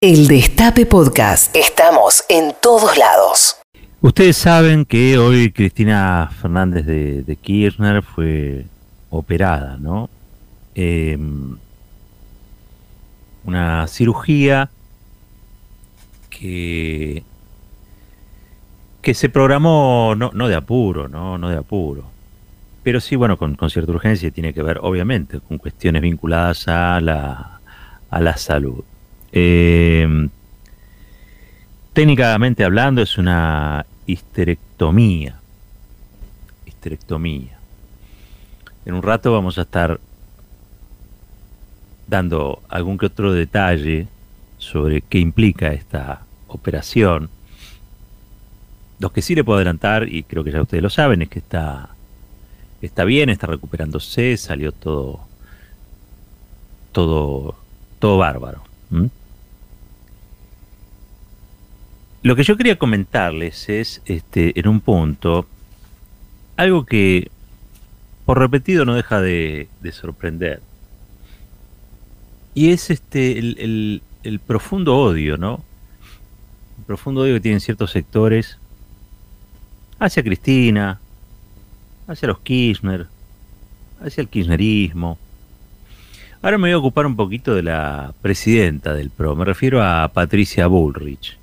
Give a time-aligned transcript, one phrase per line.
[0.00, 1.56] El Destape Podcast.
[1.56, 3.56] Estamos en todos lados.
[4.00, 8.66] Ustedes saben que hoy Cristina Fernández de, Kirchner fue
[9.10, 10.08] operada, ¿no?
[10.76, 11.56] Em,
[13.42, 14.70] una cirugía
[16.30, 17.24] que,
[19.02, 21.38] que se programó no, no de apuro, ¿no?
[21.38, 22.04] No de apuro.
[22.84, 26.68] Pero sí, bueno, con, con cierta urgencia y tiene que ver, obviamente, con cuestiones vinculadas
[26.68, 27.58] a la,
[28.10, 28.84] a la salud.
[29.32, 30.28] Eh,
[31.92, 35.38] técnicamente hablando es una histerectomía.
[36.66, 37.58] Histerectomía.
[38.84, 40.00] En un rato vamos a estar
[42.06, 44.08] dando algún que otro detalle
[44.56, 47.30] sobre qué implica esta operación.
[48.98, 51.38] Lo que sí le puedo adelantar, y creo que ya ustedes lo saben, es que
[51.38, 51.90] está,
[52.80, 55.20] está bien, está recuperándose, salió todo,
[56.92, 57.54] todo,
[57.98, 58.67] todo bárbaro.
[62.22, 65.46] Lo que yo quería comentarles es, este, en un punto,
[66.56, 67.30] algo que
[68.26, 70.60] por repetido no deja de, sorprender.
[72.54, 75.62] Y es este el, el, profundo odio, ¿no?
[76.78, 78.58] El profundo odio que tienen ciertos sectores
[79.98, 81.00] hacia Cristina,
[82.08, 83.06] hacia los Kirchner,
[84.02, 85.18] hacia el kirchnerismo.
[86.40, 90.08] Ahora me voy a ocupar un poquito de la presidenta del PRO, me refiero a
[90.08, 91.38] Patricia Bullrich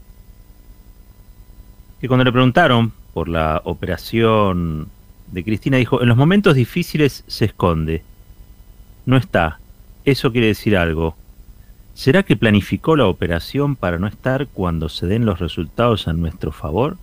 [1.99, 4.89] que cuando le preguntaron por la operación
[5.31, 8.03] de Cristina dijo, en los momentos difíciles se esconde.
[9.05, 9.59] No está.
[10.03, 11.15] Eso quiere decir algo.
[11.93, 16.51] ¿Será que planificó la operación para no estar cuando se den los resultados a nuestro
[16.51, 16.97] favor?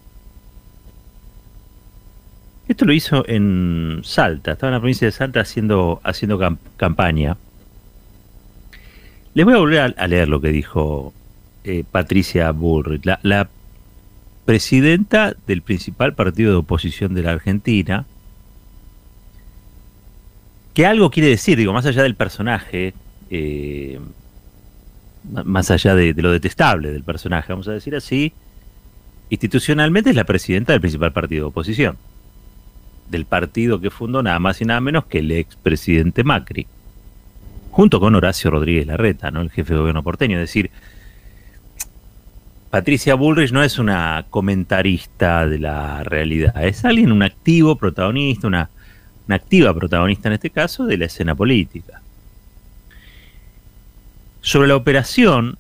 [2.69, 6.39] Esto lo hizo en Salta, estaba en la provincia de Salta haciendo, haciendo
[6.77, 7.37] campaña.
[9.35, 11.15] Les voy a volver a, leer lo que dijo
[11.65, 13.03] eh, Patricia Bullrich.
[13.23, 13.49] La,
[14.45, 18.05] presidenta del principal partido de oposición de la Argentina,
[20.75, 22.93] que algo quiere decir, digo, más allá del personaje,
[23.31, 24.01] eh,
[25.45, 28.33] más allá de, lo detestable del personaje, vamos a decir así,
[29.31, 31.97] institucionalmente es la presidenta del principal partido de oposición,
[33.09, 36.67] del partido que fundó nada más y nada menos que el expresidente Macri,
[37.73, 39.41] junto con Horacio Rodríguez Larreta, ¿no?
[39.41, 40.71] el jefe de gobierno porteño, es decir,
[42.71, 48.71] Patricia Bullrich no es una comentarista de la realidad, es alguien, un activo protagonista, una,
[49.29, 52.03] activa protagonista en este caso de la escena política.
[54.43, 55.57] Sobre la operación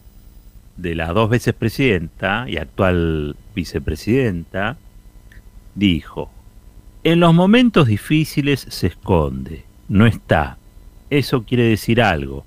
[0.77, 4.77] de la dos veces presidenta y actual vicepresidenta,
[5.75, 6.31] dijo,
[7.05, 10.59] en los momentos difíciles se esconde, no está.
[11.13, 12.47] Eso quiere decir algo.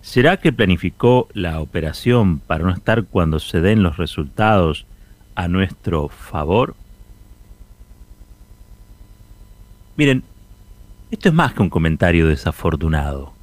[0.00, 4.86] ¿Será que planificó la operación para no estar cuando se den los resultados
[5.34, 6.74] a nuestro favor?
[9.98, 10.22] Miren,
[11.10, 13.34] esto es más que un comentario desafortunado.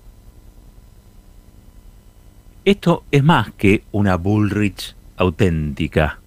[2.65, 6.17] Esto es más que una Bullrich auténtica.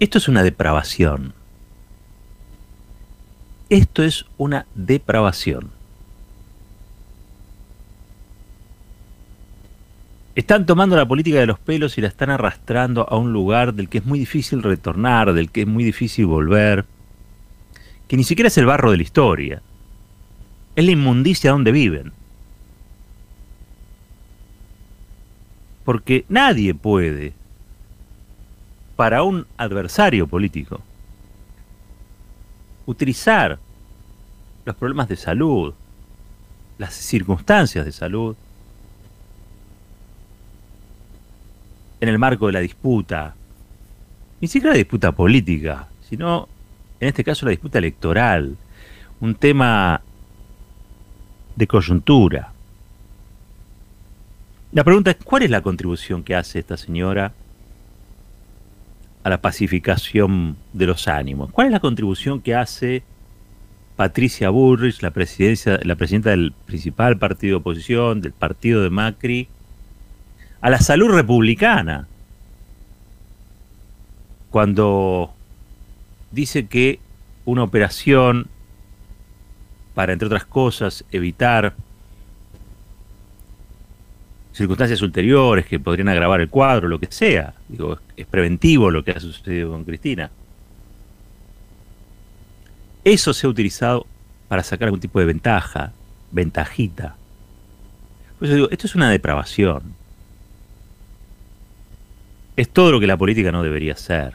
[0.00, 1.35] Esto es una depravación.
[3.68, 5.70] Esto es una depravación.
[10.36, 13.88] Están tomando la política de los pelos y la están arrastrando a un lugar del
[13.88, 16.84] que es muy difícil retornar, del que es muy difícil volver,
[18.06, 19.62] que ni siquiera es el barro de la historia,
[20.76, 22.12] es la inmundicia donde viven.
[25.84, 27.32] Porque nadie puede,
[28.94, 30.82] para un adversario político,
[32.86, 33.58] utilizar
[34.64, 35.74] los problemas de salud,
[36.78, 38.36] las circunstancias de salud,
[42.00, 43.34] en el marco de la disputa,
[44.40, 46.48] ni siquiera la disputa política, sino
[47.00, 48.56] en este caso la disputa electoral,
[49.20, 50.00] un tema
[51.54, 52.52] de coyuntura.
[54.72, 57.32] La pregunta es, ¿cuál es la contribución que hace esta señora
[59.26, 61.50] a la pacificación de los ánimos?
[61.50, 63.02] ¿Cuál es la contribución que hace
[63.96, 65.08] Patricia Bullrich, la,
[65.82, 69.48] la presidenta del principal partido de oposición, del partido de Macri,
[70.60, 72.06] a la salud republicana.
[74.50, 75.34] Cuando
[76.30, 77.00] dice que
[77.46, 78.46] una operación
[79.94, 81.74] para, entre otras cosas, evitar
[84.56, 87.52] circunstancias ulteriores que podrían agravar el cuadro, lo que sea.
[87.68, 90.30] Digo, es preventivo lo que ha sucedido con Cristina.
[93.04, 94.06] Eso se ha utilizado
[94.48, 95.92] para sacar algún tipo de ventaja,
[96.32, 97.16] ventajita.
[98.38, 99.94] Por eso digo, esto es una depravación.
[102.56, 104.34] es todo lo que la política no debería ser.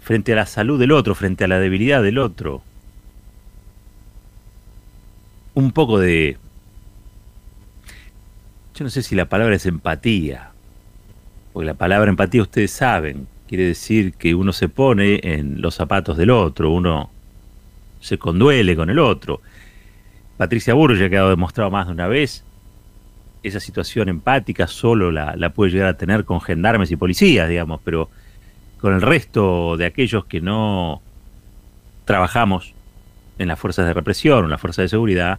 [0.00, 2.62] Frente a la salud del otro, frente a la debilidad del otro.
[5.54, 6.36] Un poco de...
[8.82, 10.50] No sé si la palabra es empatía.
[11.52, 13.26] Porque la palabra empatía ustedes saben.
[13.46, 17.10] Quiere decir que uno se pone en los zapatos del otro, uno
[18.00, 19.40] se conduele con el otro.
[20.36, 22.44] Patricia Burro ya ha quedado demostrado más de una vez
[23.42, 28.08] esa situación empática solo la, puede llegar a tener con gendarmes y policías, digamos, pero
[28.80, 31.02] con el resto de aquellos que no
[32.04, 32.74] trabajamos
[33.38, 35.38] en las fuerzas de represión en las fuerzas de seguridad,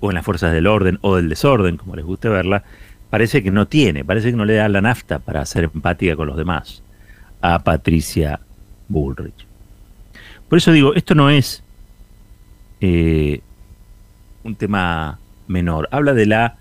[0.00, 2.64] o en las fuerzas del orden o del desorden, como les guste verla,
[3.10, 6.26] parece que no tiene, parece que no le da la nafta para ser empática con
[6.28, 6.82] los demás
[7.40, 8.40] a Patricia
[8.88, 9.46] Bullrich.
[10.48, 11.62] Por eso digo, esto no es
[12.80, 13.40] eh,
[14.44, 15.88] un tema menor.
[15.90, 16.56] Habla de la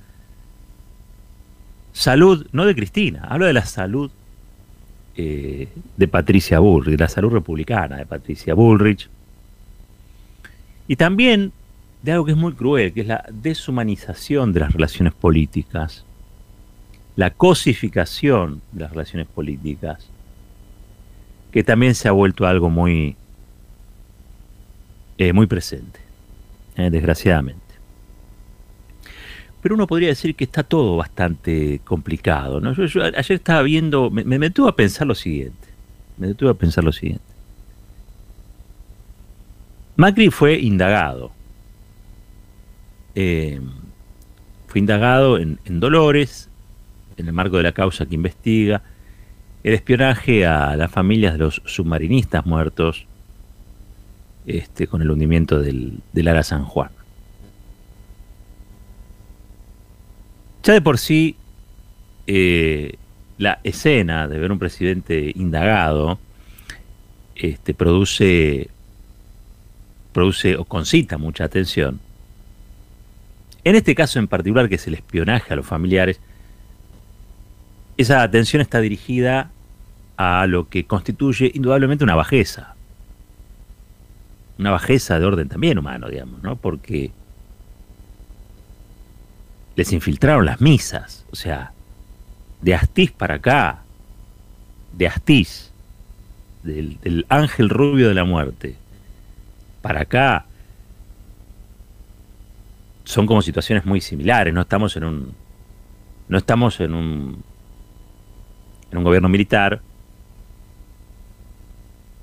[1.94, 4.12] salud, no de Cristina, habla de la salud
[5.16, 9.10] eh, de Patricia Bullrich, de la salud republicana de Patricia Bullrich.
[10.88, 11.52] Y también
[12.06, 16.06] de algo que es muy cruel, que es la deshumanización de las relaciones políticas,
[17.16, 20.08] la cosificación de las relaciones políticas,
[21.52, 23.16] que también se ha vuelto algo muy,
[25.18, 26.00] eh, muy presente,
[26.78, 27.66] eh, desgraciadamente
[29.66, 32.62] pero uno podría decir que está todo bastante complicado.
[32.86, 35.68] Yo, ayer estaba viendo, me, me, a pensar lo siguiente.
[36.18, 37.26] Me detuve a pensar lo siguiente.
[39.96, 41.32] Macri fue indagado.
[43.16, 43.62] Eh,
[44.68, 46.50] fue indagado en, Dolores,
[47.18, 48.82] en el marco de la causa que investiga
[49.64, 53.08] el espionaje a las familias de los submarinistas muertos
[54.46, 56.92] este, con el hundimiento del, del Ara San Juan.
[60.64, 61.36] Ya de por sí,
[62.28, 62.96] eh,
[63.38, 66.20] la escena de ver un presidente indagado
[67.36, 68.70] este, produce,
[70.12, 72.00] produce o concita mucha atención.
[73.66, 76.22] En este caso en particular, que es el espionaje a los familiares,
[77.98, 79.52] esa atención está dirigida
[80.18, 82.76] a lo que constituye indudablemente una bajeza.
[84.58, 86.56] Una bajeza de orden también humano, digamos, ¿no?
[86.56, 87.12] Porque
[89.76, 91.26] les infiltraron las misas.
[91.32, 91.74] O sea,
[92.62, 93.80] de Astiz para acá,
[94.94, 95.72] de Astiz,
[96.64, 98.76] del, ángel rubio de la muerte,
[99.82, 100.46] para acá,
[103.06, 104.54] son como situaciones muy similares.
[104.54, 105.34] No estamos en un.
[106.28, 107.44] No estamos en un.
[108.92, 109.82] en un gobierno militar.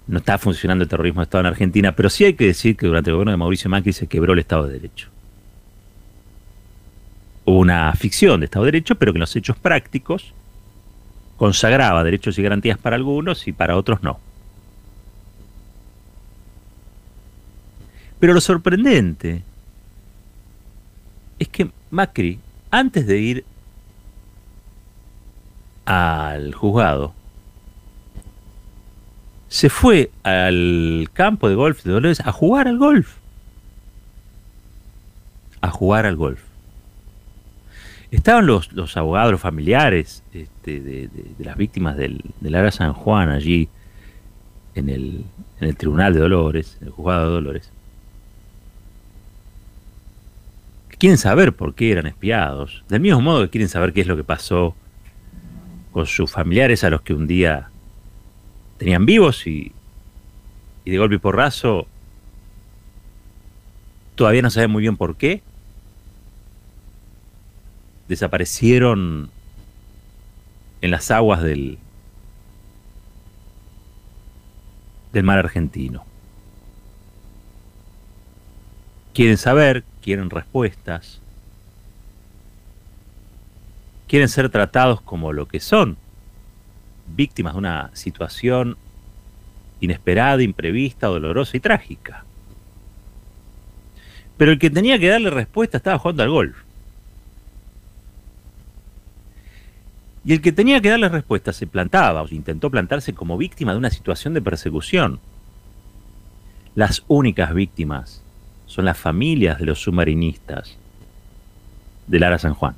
[0.06, 2.86] No está funcionando el terrorismo de Estado en Argentina, pero sí hay que decir que
[2.86, 5.08] durante el gobierno de Mauricio Macri se quebró el Estado de Derecho
[7.44, 10.32] una ficción de Estado de Derecho, pero que en los hechos prácticos
[11.36, 14.20] consagraba derechos y garantías para algunos y para otros no.
[18.20, 19.42] Pero lo sorprendente
[21.42, 22.38] es que Macri,
[22.70, 23.44] antes de ir
[25.84, 27.14] al juzgado,
[29.48, 33.16] se fue al campo de golf de Dolores a jugar al golf.
[35.60, 36.40] A jugar al golf.
[38.12, 43.68] Estaban los, los abogados familiares este, de, las víctimas del, del Ara San Juan allí
[44.74, 45.24] en el,
[45.60, 47.71] en el Tribunal de Dolores, en el juzgado de Dolores.
[51.02, 52.84] Quieren saber por qué eran espiados.
[52.88, 54.76] Del mismo modo que quieren saber qué es lo que pasó
[55.90, 57.70] con sus familiares a los que un día
[58.78, 59.72] tenían vivos y,
[60.84, 61.88] de golpe y porrazo
[64.14, 65.42] todavía no saben muy bien por qué
[68.06, 69.28] desaparecieron
[70.82, 71.80] en las aguas del,
[75.12, 76.11] del mar argentino.
[79.14, 81.20] Quieren saber, quieren respuestas,
[84.08, 85.98] quieren ser tratados como lo que son,
[87.06, 88.76] víctimas de una situación
[89.80, 92.24] inesperada, imprevista, dolorosa y trágica.
[94.38, 96.56] Pero el que tenía que darle respuesta estaba jugando al golf.
[100.24, 103.78] Y el que tenía que darle respuesta se plantaba o intentó plantarse como víctima de
[103.78, 105.20] una situación de persecución.
[106.74, 108.22] Las únicas víctimas
[108.72, 110.78] son las familias de los submarinistas
[112.06, 112.74] de Lara San Juan.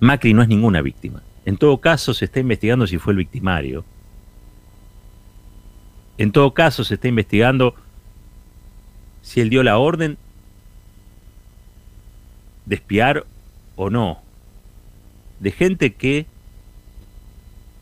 [0.00, 1.22] Macri no es ninguna víctima.
[1.44, 3.84] En todo caso, se está investigando si fue el victimario.
[6.18, 7.76] En todo caso, se está investigando
[9.20, 10.18] si él dio la orden
[12.66, 13.24] de espiar
[13.76, 14.20] o no
[15.38, 16.26] de gente que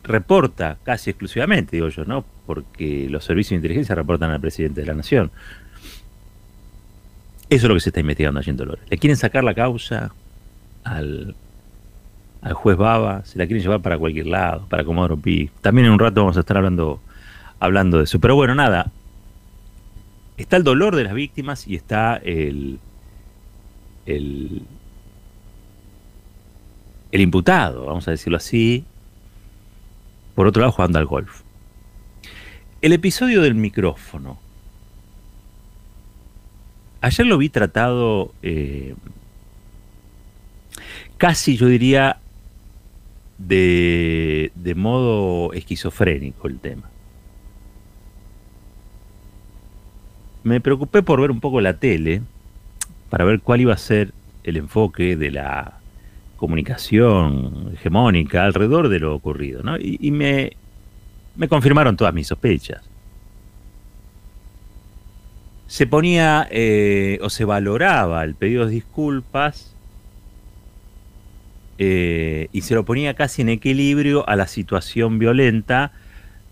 [0.03, 2.25] reporta casi exclusivamente, digo yo, ¿no?
[2.45, 5.31] Porque los servicios de inteligencia reportan al presidente de la nación.
[7.51, 8.81] Eso es lo que se está investigando allí en Dolores.
[8.89, 10.13] Le quieren sacar la causa
[10.85, 11.35] al,
[12.41, 15.51] al juez Baba, se la quieren llevar para cualquier lado, para Comodoro Pi.
[15.59, 17.01] También en un rato vamos a estar hablando,
[17.59, 18.21] hablando de eso.
[18.21, 18.89] Pero bueno, nada.
[20.37, 22.79] Está el dolor de las víctimas y está el,
[24.05, 24.61] el,
[27.11, 28.85] el imputado, vamos a decirlo así,
[30.35, 31.41] por otro lado jugando al golf.
[32.81, 34.39] El episodio del micrófono.
[37.01, 38.95] Ayer lo vi tratado eh,
[41.17, 42.17] casi, yo diría,
[43.37, 46.89] de, de modo esquizofrénico el tema.
[50.43, 52.21] Me preocupé por ver un poco la tele
[53.09, 55.81] para ver cuál iba a ser el enfoque de la
[56.37, 59.77] comunicación hegemónica alrededor de lo ocurrido, ¿no?
[59.77, 60.53] Y, me,
[61.35, 62.81] me confirmaron todas mis sospechas.
[65.71, 69.73] Se ponía eh, o se valoraba el pedido de disculpas
[71.77, 75.93] eh, y se lo ponía casi en equilibrio a la situación violenta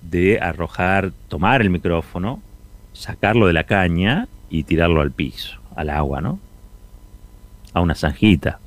[0.02, 2.42] de arrojar, tomar el micrófono,
[2.94, 6.40] sacarlo de la caña y tirarlo al piso, al agua, ¿no?
[7.74, 8.62] A una zanjita.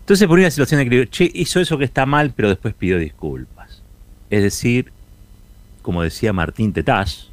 [0.00, 2.98] Entonces ponía la situación de que, che, hizo eso que está mal, pero después pidió
[2.98, 3.84] disculpas.
[4.28, 4.90] Es decir,
[5.82, 7.30] como decía Martín Tetaz,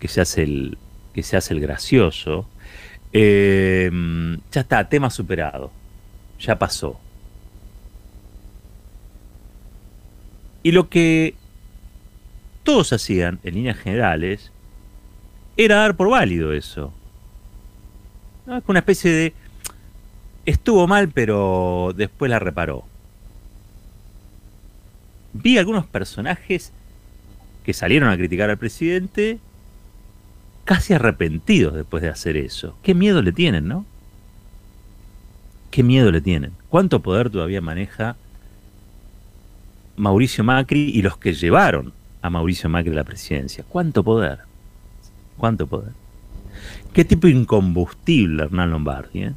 [0.00, 0.78] que se hace el,
[1.14, 2.48] que se hace el gracioso,
[3.12, 3.90] eh,
[4.50, 5.70] ya está, tema superado,
[6.40, 6.98] ya pasó.
[10.62, 11.34] Y lo que
[12.64, 14.52] todos hacían, en líneas generales,
[15.56, 16.92] era dar por válido eso.
[18.46, 18.62] ¿No?
[18.66, 19.34] Una especie de
[20.44, 22.84] estuvo mal, pero después la reparó.
[25.32, 26.72] Vi algunos personajes
[27.64, 29.38] que salieron a criticar al presidente
[30.70, 32.76] casi arrepentidos después de hacer eso.
[32.84, 33.84] Qué miedo le tienen, ¿no?
[35.72, 36.52] Qué miedo le tienen.
[36.68, 38.14] ¿Cuánto poder todavía maneja
[39.96, 43.64] Mauricio Macri y los que llevaron a Mauricio Macri a la presidencia?
[43.68, 44.42] ¿Cuánto poder?
[45.36, 45.90] ¿Cuánto poder?
[46.92, 49.24] ¿Qué tipo incombustible Hernán Lombardi?
[49.24, 49.34] Eh?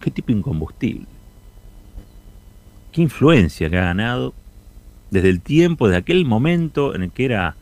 [0.00, 1.06] qué tipo incombustible.
[2.92, 4.34] Qué influencia que ha ganado
[5.10, 7.56] desde el tiempo, desde aquel momento en el que era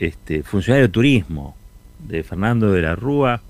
[0.00, 1.54] este, funcionario de turismo
[1.98, 3.42] de Fernando de la Rúa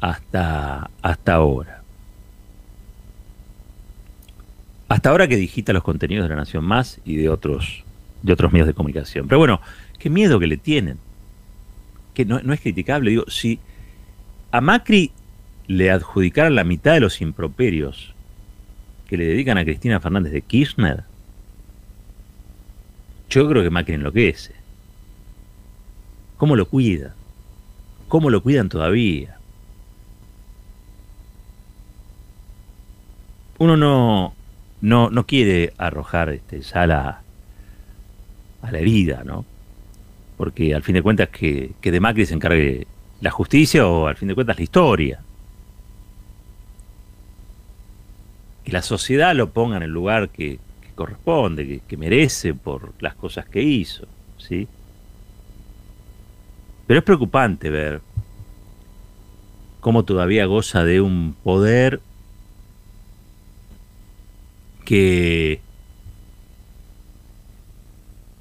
[0.00, 1.82] hasta, hasta ahora.
[4.88, 7.84] Hasta ahora que digita los contenidos de la Nación Más y de otros,
[8.22, 9.28] de otros medios de comunicación.
[9.28, 9.60] Pero bueno,
[9.98, 10.98] qué miedo que le tienen.
[12.14, 13.10] Que no, no es criticable.
[13.10, 13.58] Digo, si
[14.50, 15.12] a Macri
[15.66, 18.14] le adjudicaran la mitad de los improperios
[19.08, 21.04] que le dedican a Cristina Fernández de Kirchner,
[23.34, 24.52] yo creo que Macri enloquece.
[26.36, 27.14] ¿Cómo lo cuida?
[28.06, 29.38] ¿Cómo lo cuidan todavía?
[33.58, 34.34] Uno no,
[34.80, 37.22] no, no quiere arrojar este, ya la,
[38.62, 39.44] a la herida, ¿no?
[40.36, 42.86] Porque al fin de cuentas que, que de Macri se encargue
[43.20, 45.20] la justicia o al fin de cuentas la historia.
[48.64, 50.58] que la sociedad lo ponga en el lugar que,
[50.94, 54.06] corresponde, que, merece por las cosas que hizo,
[54.38, 54.68] ¿sí?
[56.86, 58.00] Pero es preocupante ver
[59.80, 62.00] cómo todavía goza de un poder
[64.84, 65.60] que,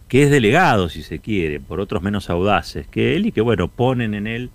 [0.07, 3.67] que es delegado, si se quiere, por otros menos audaces que él y que, bueno,
[3.67, 4.49] ponen en él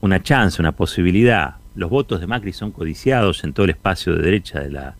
[0.00, 4.22] una chance, una posibilidad los votos de Macri son codiciados en todo el espacio de
[4.22, 4.96] derecha de la,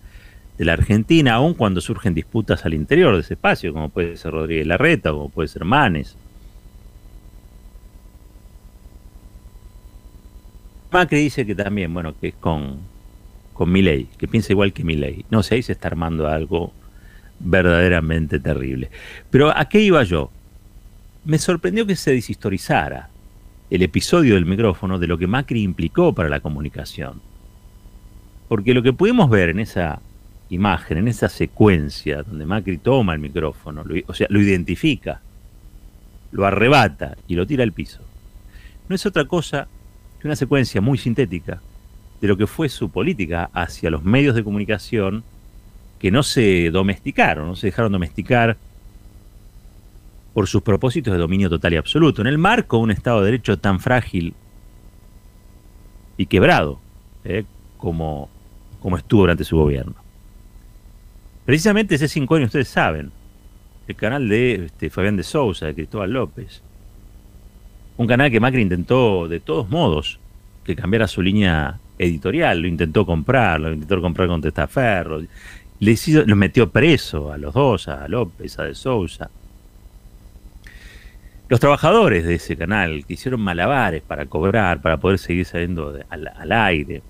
[0.61, 4.33] de la Argentina, aun cuando surgen disputas al interior de ese espacio, como puede ser
[4.33, 6.19] Rodríguez Larreta, como puede ser Manes.
[10.93, 12.77] Macri dice que también, bueno, que es con,
[13.55, 15.25] con Milei, que piensa igual que Milei.
[15.31, 16.75] No sé, ahí se está armando algo
[17.39, 18.91] verdaderamente terrible.
[19.31, 20.31] Pero ¿a qué iba yo?
[21.25, 23.09] Me sorprendió que se deshistorizara
[23.71, 27.23] el episodio del micrófono de lo que Macri implicó para la comunicación.
[28.47, 30.03] Porque lo que pudimos ver en esa
[30.51, 35.21] imagen, en esa secuencia donde Macri toma el micrófono, o sea, lo identifica,
[36.33, 38.01] lo arrebata y lo tira al piso,
[38.89, 39.69] no es otra cosa
[40.21, 41.61] que una secuencia muy sintética
[42.21, 45.25] de lo que fue su política hacia los medios de comunicación
[45.99, 48.57] que no se domesticaron, no se dejaron domesticar
[50.35, 52.21] por sus propósitos de dominio total y absoluto.
[52.21, 54.35] En el marco de un Estado de Derecho tan frágil
[56.17, 56.79] y quebrado,
[57.25, 57.45] ¿eh?
[57.77, 58.29] como,
[58.81, 59.95] como estuvo durante su gobierno.
[61.45, 63.11] Precisamente ese cinco años, ustedes saben,
[63.89, 66.63] el canal de este, Fabián de Sousa, de Cristóbal López.
[67.97, 70.19] Un canal que Macri intentó de todos modos
[70.65, 75.23] que cambiara su línea editorial, lo intentó comprar, lo intentó comprar con Testaferro,
[75.81, 79.31] le hizo, los metió preso a los dos, a López, a De Sousa.
[81.49, 86.53] Los trabajadores de ese canal que hicieron malabares para cobrar, para poder seguir saliendo al,
[86.53, 87.03] aire.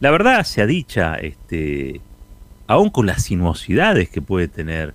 [0.00, 2.00] La verdad sea dicha, este,
[2.66, 4.94] aún con las sinuosidades que puede tener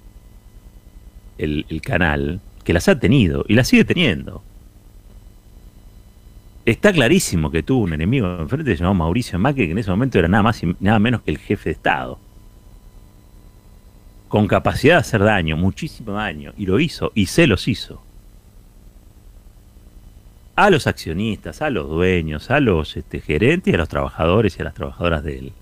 [1.38, 4.44] el, canal, que las ha tenido y las sigue teniendo.
[6.66, 10.28] Está clarísimo que tuvo un enemigo enfrente llamado Mauricio Macri, que en ese momento era
[10.28, 12.20] nada más y nada menos que el jefe de Estado.
[14.28, 18.04] Con capacidad de hacer daño, muchísimo daño, y lo hizo, y se los hizo.
[20.56, 24.66] A los accionistas, a los dueños, a los este, gerentes, a los trabajadores y a
[24.66, 25.54] las trabajadoras del,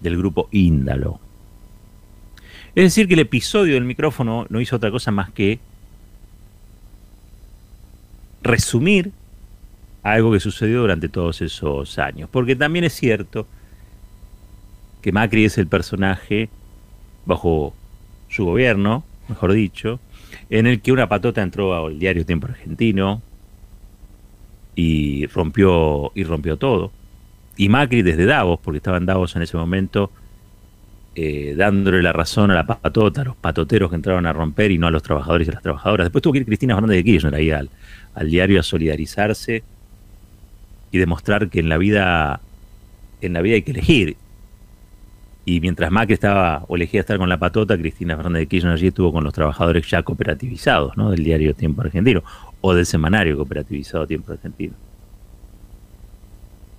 [0.00, 1.20] del grupo Índalo.
[2.78, 5.58] Es decir, que el episodio del micrófono no hizo otra cosa más que
[8.40, 9.10] resumir
[10.04, 12.30] algo que sucedió durante todos esos años.
[12.30, 13.48] Porque también es cierto
[15.02, 16.50] que Macri es el personaje
[17.26, 17.74] bajo
[18.28, 19.98] su gobierno, mejor dicho,
[20.48, 23.22] en el que una patota entró al diario Tiempo Argentino
[24.76, 26.92] y rompió y rompió todo.
[27.56, 30.12] Y Macri desde Davos, porque estaba en Davos en ese momento,
[31.14, 34.78] eh, dándole la razón a la patota, a los patoteros que entraron a romper y
[34.78, 36.04] no a los trabajadores y a las trabajadoras.
[36.06, 37.70] Después tuvo que ir Cristina Fernández de Kirchner ahí al,
[38.14, 39.62] al diario a solidarizarse
[40.90, 42.40] y demostrar que en la vida
[43.20, 44.16] en la vida hay que elegir.
[45.44, 48.88] Y mientras Macri estaba o elegía estar con la patota, Cristina Fernández de Kirchner allí
[48.88, 51.10] estuvo con los trabajadores ya cooperativizados, ¿no?
[51.10, 52.22] Del diario Tiempo Argentino
[52.60, 54.74] o del semanario cooperativizado Tiempo Argentino.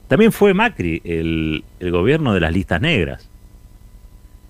[0.08, 3.29] También fue Macri el, el gobierno de las listas negras.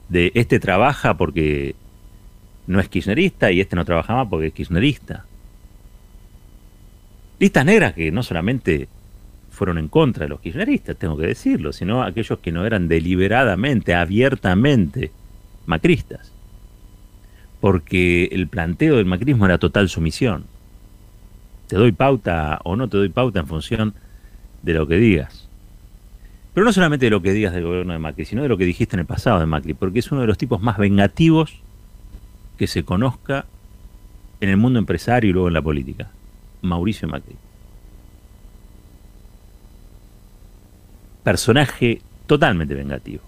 [0.10, 1.76] De este trabaja porque
[2.68, 5.26] no es kirchnerista y este no trabaja más porque es kirchnerista.
[7.40, 8.88] Listas negras que no solamente
[9.50, 13.94] fueron en contra de los kirchneristas, tengo que decirlo, sino aquellos que no eran deliberadamente,
[13.94, 15.12] abiertamente
[15.66, 16.32] macristas.
[17.60, 20.46] Porque el planteo del macrismo era total sumisión.
[21.68, 23.94] Te doy pauta o no te doy pauta en función
[24.62, 25.49] de lo que digas.
[26.54, 28.66] Pero no solamente de lo que digas del gobierno de Macri, sino de lo que
[28.66, 31.62] dijiste en el pasado de Macri, porque es uno de los tipos más vengativos
[32.58, 33.46] que se conozca
[34.42, 36.10] en el mundo empresario y luego en la política.
[36.62, 37.36] Mauricio Macri.
[41.30, 43.22] personaje totalmente vengativo.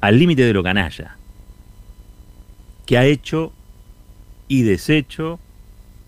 [0.00, 1.16] Al límite de lo canalla.
[2.86, 3.52] Que ha hecho
[4.46, 5.40] y deshecho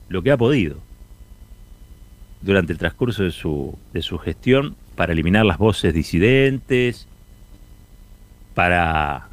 [0.09, 0.77] lo que ha podido
[2.41, 7.07] durante el transcurso de su, de su gestión para eliminar las voces disidentes,
[8.55, 9.29] para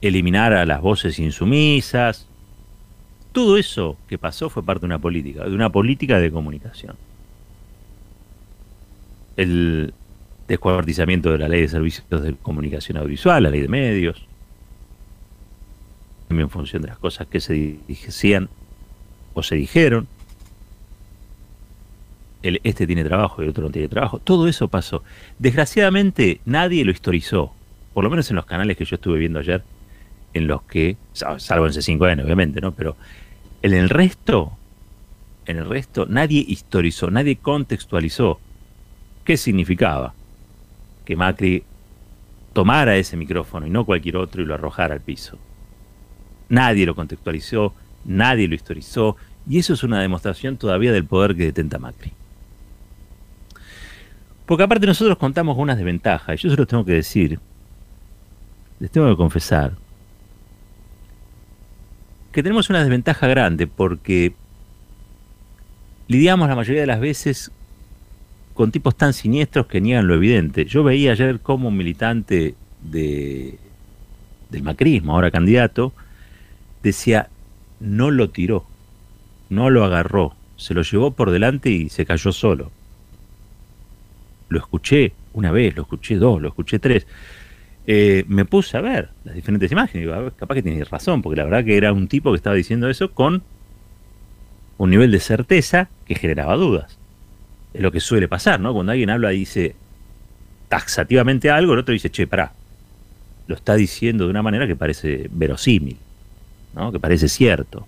[0.00, 2.26] eliminar a las voces insumisas.
[3.32, 6.96] Todo eso que pasó fue parte de una política, de una política de comunicación
[9.36, 9.92] el
[10.48, 14.26] descuartizamiento de la ley de servicios de comunicación audiovisual, la ley de medios,
[16.28, 18.48] también en función de las cosas que se decían
[19.34, 20.08] o se dijeron.
[22.62, 24.18] Este tiene trabajo y el otro no tiene trabajo.
[24.18, 25.02] Todo eso pasó.
[25.38, 27.52] Desgraciadamente nadie lo historizó,
[27.94, 29.62] por lo menos en los canales que yo estuve viendo ayer,
[30.34, 32.72] en los que, salvo en C5N obviamente, ¿no?
[32.72, 32.96] Pero
[33.62, 34.52] en el resto,
[35.46, 38.40] en el resto, nadie historizó, nadie contextualizó
[39.26, 40.14] ¿Qué significaba?
[41.04, 41.64] Que Macri
[42.52, 45.36] tomara ese micrófono y no cualquier otro y lo arrojara al piso.
[46.48, 49.16] Nadie lo contextualizó, nadie lo historizó,
[49.48, 52.12] y eso es una demostración todavía del poder que detenta Macri.
[54.46, 57.40] Porque aparte nosotros contamos con unas desventajas, y yo se los tengo que decir,
[58.78, 59.72] les tengo que confesar,
[62.32, 64.34] que tenemos una desventaja grande porque
[66.06, 67.50] lidiamos la mayoría de las veces
[68.54, 70.66] con tipos tan siniestros que niegan lo evidente.
[70.66, 73.58] Yo veía ayer como un militante de,
[74.50, 75.92] del macrismo, ahora candidato,
[76.82, 77.28] decía,
[77.80, 78.66] no lo tiró,
[79.48, 82.70] no lo agarró, se lo llevó por delante y se cayó solo.
[84.48, 87.06] Lo escuché una vez, lo escuché dos, lo escuché tres.
[87.86, 90.06] Eh, me puse a ver las diferentes imágenes.
[90.06, 92.88] Digo, capaz que tiene razón, porque la verdad que era un tipo que estaba diciendo
[92.88, 93.42] eso con
[94.78, 96.98] un nivel de certeza que generaba dudas
[97.76, 98.72] es lo que suele pasar, ¿no?
[98.72, 99.76] Cuando alguien habla y dice
[100.68, 102.52] taxativamente algo, el otro dice, che, pará,
[103.46, 105.98] lo está diciendo de una manera que parece verosímil,
[106.74, 106.90] ¿no?
[106.90, 107.86] Que parece cierto.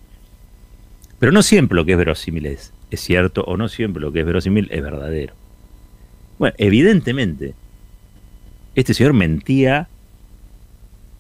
[1.18, 4.26] Pero no siempre lo que es verosímil es cierto, o no siempre lo que es
[4.26, 5.34] verosímil es verdadero.
[6.38, 7.54] Bueno, evidentemente,
[8.74, 9.88] este señor mentía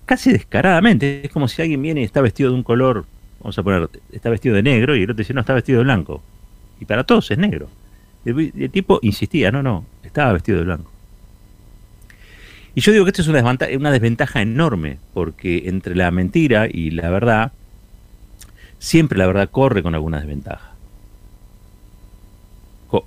[0.06, 1.20] casi descaradamente.
[1.24, 3.04] Es como si alguien viene y está vestido de un color,
[3.40, 5.84] vamos a poner, está vestido de negro y el otro dice, no, está vestido de
[5.84, 6.22] blanco.
[6.80, 7.68] Y para todos es negro.
[8.24, 10.90] El, tipo insistía, no, no, estaba vestido de blanco.
[12.74, 16.68] Y yo digo que esto es una desventaja, una desventaja enorme, porque entre la mentira
[16.70, 17.52] y la verdad,
[18.78, 20.74] siempre la verdad corre con alguna desventaja.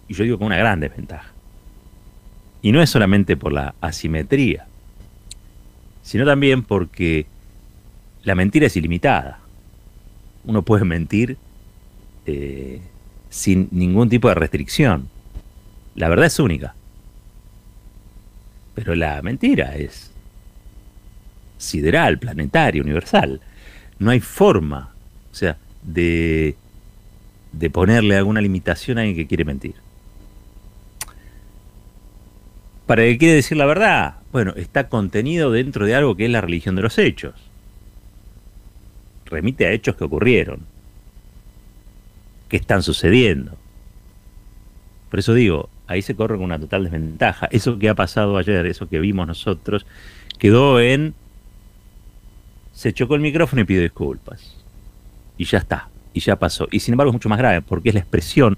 [0.08, 1.32] Y yo digo con una gran desventaja.
[2.62, 4.68] Y no es solamente por la asimetría,
[6.04, 7.26] sino también porque
[8.24, 9.40] la mentira es ilimitada.
[10.44, 11.38] Uno puede mentir
[12.26, 12.82] eh,
[13.30, 15.10] sin ningún tipo de restricción.
[15.96, 16.76] La verdad es única.
[18.76, 20.12] Pero la mentira es
[21.58, 23.42] sideral, planetaria, universal.
[24.00, 24.94] No hay forma,
[25.32, 26.56] o sea, de,
[27.52, 29.76] de ponerle alguna limitación a alguien que quiere mentir.
[32.86, 34.16] ¿Para qué quiere decir la verdad?
[34.32, 37.36] Bueno, está contenido dentro de algo que es la religión de los hechos.
[39.26, 40.62] Remite a hechos que ocurrieron,
[42.50, 43.58] que están sucediendo.
[45.10, 47.48] Por eso digo, ahí se corre con una total desventaja.
[47.52, 49.86] Eso que ha pasado ayer, eso que vimos nosotros,
[50.38, 51.14] quedó en...
[52.74, 54.56] Se chocó el micrófono y pidió disculpas.
[55.38, 56.68] Y ya está, y ya pasó.
[56.72, 58.58] Y sin embargo es mucho más grave, porque es la expresión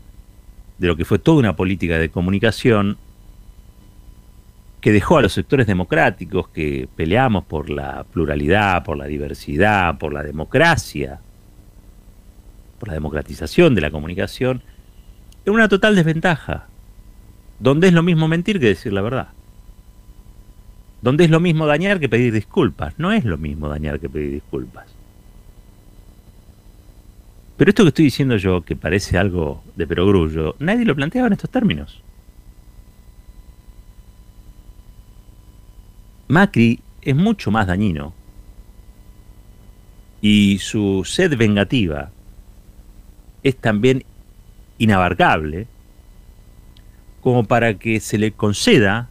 [0.78, 2.98] de lo que fue toda una política de comunicación
[4.84, 10.12] que dejó a los sectores democráticos que peleamos por la pluralidad, por la diversidad, por
[10.12, 11.22] la democracia,
[12.80, 14.62] por la democratización de la comunicación,
[15.46, 16.68] en una total desventaja
[17.60, 19.30] donde es lo mismo mentir que decir la verdad.
[21.02, 22.96] Donde es lo mismo dañar que pedir disculpas.
[23.00, 24.88] No es lo mismo dañar que pedir disculpas.
[27.56, 31.34] Pero esto que estoy diciendo yo, que parece algo de perogrullo, nadie lo planteaba en
[31.34, 32.04] estos términos.
[36.34, 38.12] Macri es mucho más dañino
[40.20, 42.10] y su sed vengativa
[43.44, 44.04] es también
[44.80, 45.68] inabarcable
[47.22, 49.10] como para que se le conceda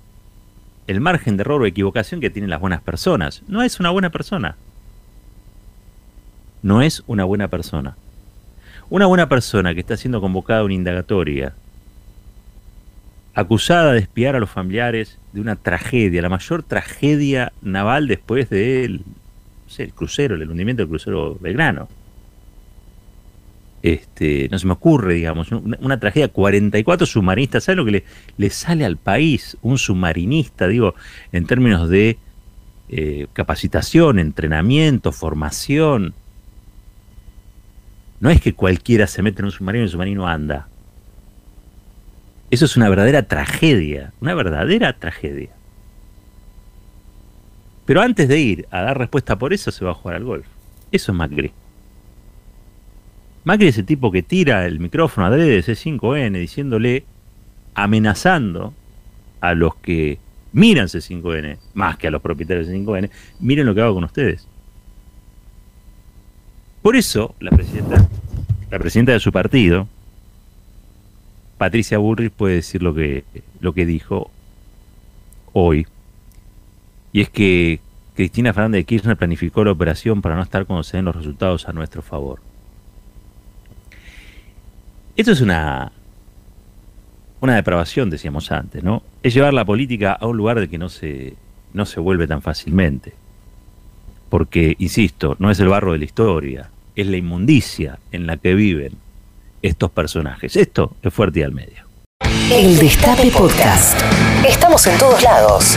[0.89, 3.43] el margen de error o equivocación que tienen las buenas personas.
[3.47, 4.57] No es una buena persona.
[6.61, 7.97] No es una buena persona.
[8.91, 11.55] Una buena persona que está siendo convocada a una indagatoria,
[13.35, 19.05] acusada de espiar a los familiares de una tragedia, la mayor tragedia naval después del
[19.79, 21.89] el crucero, el hundimiento del crucero Belgrano
[23.83, 28.05] este, no se me ocurre, digamos, una, tragedia, 44 submarinistas, ¿sabe lo que le,
[28.39, 30.95] le, sale al país un submarinista, digo,
[31.33, 32.17] en términos de
[32.89, 36.15] eh, capacitación, entrenamiento, formación?
[38.21, 40.69] No es que cualquiera se mete en un submarino y el submarino anda.
[42.53, 45.49] Eso es una verdadera tragedia, una verdadera tragedia.
[47.87, 50.47] Pero antes de ir a dar respuesta por eso, se va a jugar al golf.
[50.91, 51.51] Eso es Macri.
[53.45, 57.07] Macri es el tipo que tira el micrófono a de C5N diciéndole,
[57.73, 58.75] amenazando
[59.41, 60.19] a los que
[60.53, 63.09] miran C5N, más que a los propietarios de C5N,
[63.41, 64.47] miren lo que hago con ustedes.
[66.83, 68.07] Por eso, la presidenta,
[68.71, 69.89] la presidenta de su partido,
[71.63, 73.23] Patricia Bullrich, puede decir lo que,
[73.61, 74.33] lo que dijo
[75.53, 75.87] hoy.
[77.13, 77.79] Y es que
[78.17, 81.69] Cristina Fernández de Kirchner planificó la operación para no estar cuando se den los resultados
[81.69, 82.41] a nuestro favor.
[85.15, 85.93] Esto es una,
[87.41, 89.05] una depravación, decíamos antes, ¿no?
[89.23, 91.37] Es llevar la política a un lugar de que no se,
[91.73, 93.13] no se vuelve tan fácilmente.
[94.31, 98.57] Porque, insisto, no es el barro de la historia, es la inmundicia en la que
[98.57, 98.95] viven
[99.63, 100.57] estos personajes.
[100.57, 101.85] Esto es fuerte y al medio.
[102.51, 103.99] El Destape Podcast.
[104.47, 105.77] Estamos en todos lados.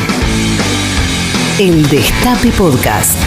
[1.60, 3.18] El Destape Podcast.